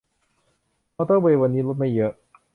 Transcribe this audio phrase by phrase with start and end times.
[0.95, 2.11] มอเตอร์เวย์วันนี้รถไม่เยอะ